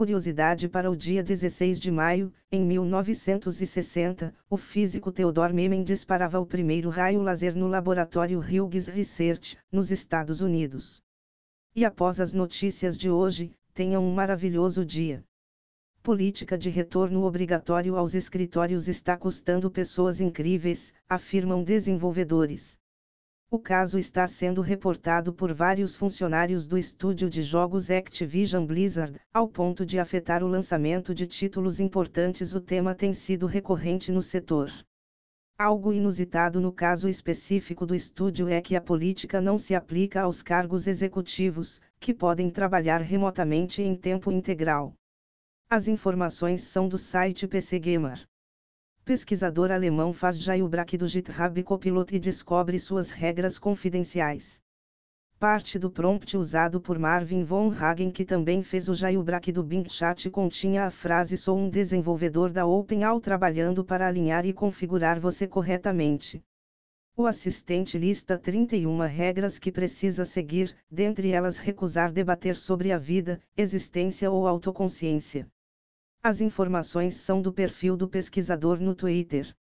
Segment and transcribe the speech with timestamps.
[0.00, 6.46] Curiosidade para o dia 16 de maio, em 1960, o físico Theodore Memen disparava o
[6.46, 11.02] primeiro raio laser no laboratório Hughes Research, nos Estados Unidos.
[11.76, 15.22] E após as notícias de hoje, tenham um maravilhoso dia.
[16.02, 22.79] Política de retorno obrigatório aos escritórios está custando pessoas incríveis, afirmam desenvolvedores.
[23.52, 29.48] O caso está sendo reportado por vários funcionários do estúdio de jogos Activision Blizzard, ao
[29.48, 32.54] ponto de afetar o lançamento de títulos importantes.
[32.54, 34.70] O tema tem sido recorrente no setor.
[35.58, 40.42] Algo inusitado no caso específico do estúdio é que a política não se aplica aos
[40.42, 44.94] cargos executivos, que podem trabalhar remotamente em tempo integral.
[45.68, 48.24] As informações são do site PC Gamer.
[49.10, 54.60] Pesquisador alemão faz jailbreak do GitHub Copilot e descobre suas regras confidenciais.
[55.36, 59.88] Parte do prompt usado por Marvin von Hagen que também fez o jailbreak do Bing
[59.88, 65.44] Chat continha a frase Sou um desenvolvedor da OpenAI trabalhando para alinhar e configurar você
[65.44, 66.40] corretamente.
[67.16, 73.40] O assistente lista 31 regras que precisa seguir, dentre elas recusar debater sobre a vida,
[73.56, 75.48] existência ou autoconsciência.
[76.22, 79.56] As informações são do perfil do pesquisador no Twitter.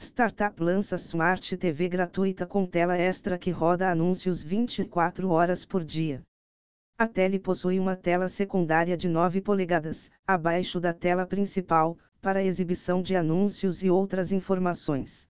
[0.00, 6.22] Startup lança Smart TV gratuita com tela extra que roda anúncios 24 horas por dia.
[6.96, 13.02] A tele possui uma tela secundária de 9 polegadas, abaixo da tela principal, para exibição
[13.02, 15.28] de anúncios e outras informações.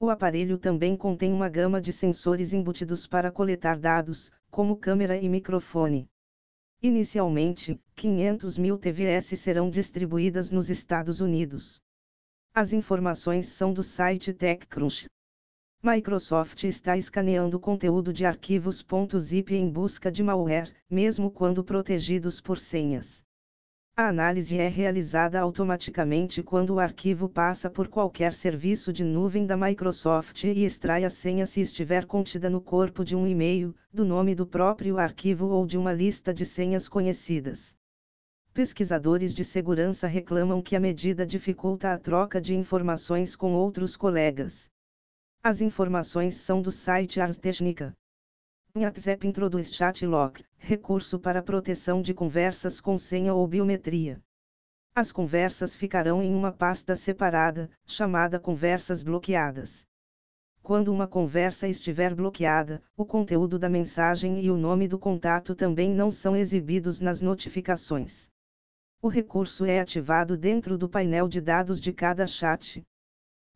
[0.00, 5.28] O aparelho também contém uma gama de sensores embutidos para coletar dados, como câmera e
[5.28, 6.08] microfone.
[6.84, 11.80] Inicialmente, 500 mil TVS serão distribuídas nos Estados Unidos.
[12.52, 15.06] As informações são do site TechCrunch.
[15.80, 18.84] Microsoft está escaneando conteúdo de arquivos
[19.20, 23.22] .zip em busca de malware, mesmo quando protegidos por senhas.
[23.94, 29.54] A análise é realizada automaticamente quando o arquivo passa por qualquer serviço de nuvem da
[29.54, 34.34] Microsoft e extrai a senha se estiver contida no corpo de um e-mail, do nome
[34.34, 37.76] do próprio arquivo ou de uma lista de senhas conhecidas.
[38.54, 44.70] Pesquisadores de segurança reclamam que a medida dificulta a troca de informações com outros colegas.
[45.42, 47.92] As informações são do site Ars Technica.
[48.74, 54.18] WhatsApp introduz Chat Lock, recurso para proteção de conversas com senha ou biometria.
[54.94, 59.86] As conversas ficarão em uma pasta separada, chamada conversas bloqueadas.
[60.62, 65.90] Quando uma conversa estiver bloqueada, o conteúdo da mensagem e o nome do contato também
[65.90, 68.30] não são exibidos nas notificações.
[69.02, 72.82] O recurso é ativado dentro do painel de dados de cada chat.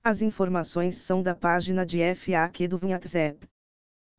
[0.04, 3.48] As informações são da página de FAQ do WhatsApp.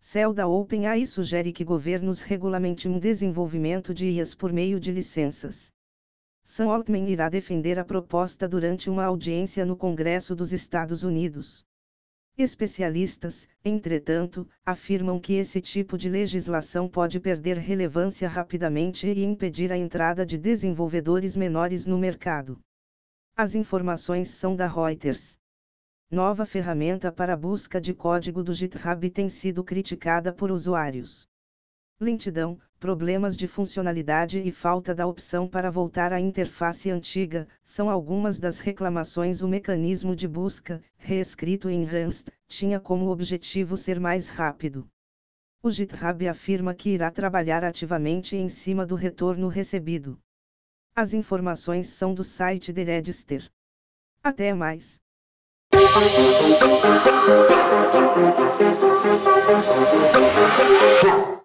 [0.10, 5.70] Cell da OpenAI sugere que governos regulamentem o desenvolvimento de IAs por meio de licenças.
[6.46, 11.62] Sam Altman irá defender a proposta durante uma audiência no Congresso dos Estados Unidos.
[12.38, 19.78] Especialistas, entretanto, afirmam que esse tipo de legislação pode perder relevância rapidamente e impedir a
[19.78, 22.58] entrada de desenvolvedores menores no mercado.
[23.36, 25.38] As informações são da Reuters.
[26.10, 31.28] Nova ferramenta para busca de código do GitHub tem sido criticada por usuários.
[32.00, 38.40] Lentidão, problemas de funcionalidade e falta da opção para voltar à interface antiga, são algumas
[38.40, 39.42] das reclamações.
[39.42, 44.88] O mecanismo de busca, reescrito em Rust, tinha como objetivo ser mais rápido.
[45.62, 50.18] O GitHub afirma que irá trabalhar ativamente em cima do retorno recebido.
[50.96, 53.52] As informações são do site The Register.
[54.24, 55.02] Até mais.
[55.90, 56.28] Thank
[61.32, 61.37] you.